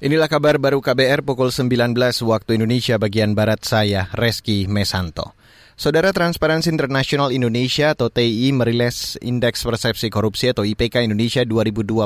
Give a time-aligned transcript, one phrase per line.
[0.00, 1.92] Inilah kabar baru KBR pukul 19
[2.24, 5.36] waktu Indonesia bagian Barat saya, Reski Mesanto.
[5.76, 12.00] Saudara Transparansi Internasional Indonesia atau TI merilis Indeks Persepsi Korupsi atau IPK Indonesia 2022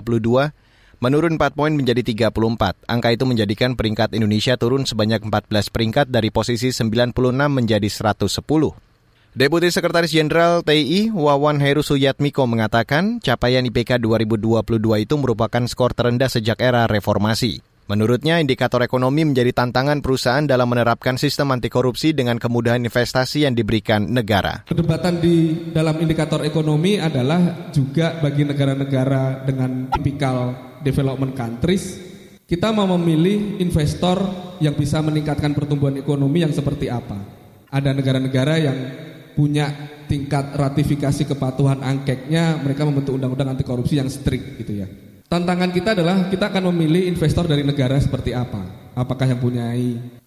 [0.99, 2.83] menurun 4 poin menjadi 34.
[2.83, 7.15] Angka itu menjadikan peringkat Indonesia turun sebanyak 14 peringkat dari posisi 96
[7.47, 8.27] menjadi 110.
[9.39, 16.27] Deputi Sekretaris Jenderal TI Wawan Heru Suyatmiko mengatakan capaian IPK 2022 itu merupakan skor terendah
[16.27, 17.74] sejak era reformasi.
[17.85, 23.53] Menurutnya, indikator ekonomi menjadi tantangan perusahaan dalam menerapkan sistem anti korupsi dengan kemudahan investasi yang
[23.53, 24.65] diberikan negara.
[24.65, 32.01] Perdebatan di dalam indikator ekonomi adalah juga bagi negara-negara dengan tipikal development countries,
[32.49, 34.17] kita mau memilih investor
[34.65, 37.21] yang bisa meningkatkan pertumbuhan ekonomi yang seperti apa.
[37.69, 38.79] Ada negara-negara yang
[39.37, 39.69] punya
[40.09, 44.89] tingkat ratifikasi kepatuhan angkeknya, mereka membentuk undang-undang anti korupsi yang strict gitu ya.
[45.25, 48.93] Tantangan kita adalah kita akan memilih investor dari negara seperti apa.
[48.95, 49.75] Apakah yang punya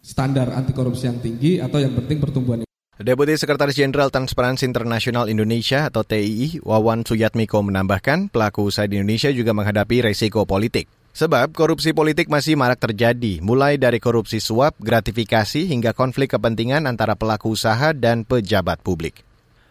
[0.04, 5.86] standar anti korupsi yang tinggi atau yang penting pertumbuhan Deputi Sekretaris Jenderal Transparansi Internasional Indonesia
[5.86, 10.90] atau TII, Wawan Suyatmiko menambahkan, pelaku usaha di Indonesia juga menghadapi resiko politik.
[11.14, 17.14] Sebab korupsi politik masih marak terjadi, mulai dari korupsi suap, gratifikasi, hingga konflik kepentingan antara
[17.14, 19.27] pelaku usaha dan pejabat publik.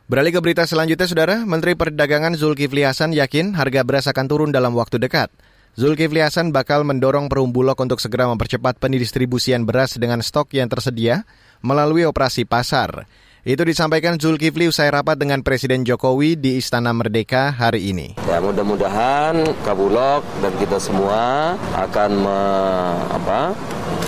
[0.07, 1.43] Beralih ke berita selanjutnya, Saudara.
[1.43, 5.35] Menteri Perdagangan Zulkifli Hasan yakin harga beras akan turun dalam waktu dekat.
[5.75, 11.27] Zulkifli Hasan bakal mendorong Perum Bulog untuk segera mempercepat pendistribusian beras dengan stok yang tersedia
[11.59, 13.11] melalui operasi pasar.
[13.43, 18.15] Itu disampaikan Zulkifli usai rapat dengan Presiden Jokowi di Istana Merdeka hari ini.
[18.31, 22.41] Ya mudah-mudahan Kabulok dan kita semua akan me,
[23.11, 23.59] apa,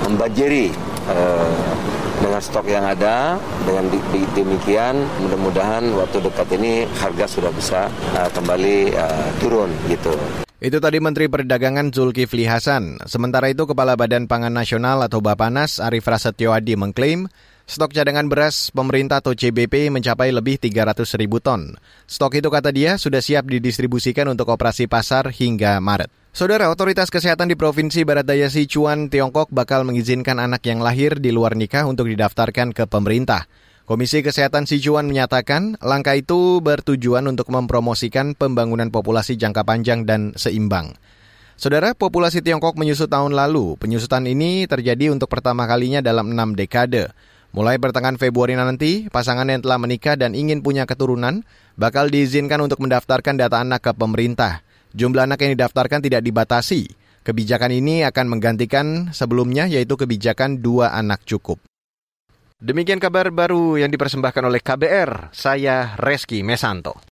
[0.07, 0.71] membanjiri
[1.11, 3.99] eh, dengan stok yang ada dengan di,
[4.35, 7.87] demikian mudah-mudahan waktu dekat ini harga sudah bisa
[8.19, 10.13] uh, kembali uh, turun gitu.
[10.59, 12.99] Itu tadi Menteri Perdagangan Zulkifli Hasan.
[13.07, 17.31] Sementara itu Kepala Badan Pangan Nasional atau Bapanas Arif Prasetyo Adi mengklaim
[17.69, 21.77] stok cadangan beras pemerintah atau CBP mencapai lebih 300 ribu ton.
[22.09, 26.09] Stok itu kata dia sudah siap didistribusikan untuk operasi pasar hingga Maret.
[26.33, 31.29] Saudara, otoritas kesehatan di Provinsi Barat Daya Sichuan, Tiongkok bakal mengizinkan anak yang lahir di
[31.29, 33.45] luar nikah untuk didaftarkan ke pemerintah.
[33.89, 40.93] Komisi Kesehatan Sichuan menyatakan langkah itu bertujuan untuk mempromosikan pembangunan populasi jangka panjang dan seimbang.
[41.57, 43.81] Saudara, populasi Tiongkok menyusut tahun lalu.
[43.81, 47.11] Penyusutan ini terjadi untuk pertama kalinya dalam enam dekade.
[47.49, 51.41] Mulai pertengahan Februari nanti, pasangan yang telah menikah dan ingin punya keturunan
[51.81, 54.61] bakal diizinkan untuk mendaftarkan data anak ke pemerintah.
[54.93, 56.93] Jumlah anak yang didaftarkan tidak dibatasi.
[57.25, 61.61] Kebijakan ini akan menggantikan sebelumnya yaitu kebijakan dua anak cukup.
[62.59, 66.99] Demikian kabar baru yang dipersembahkan oleh KBR, saya Reski Mesanto.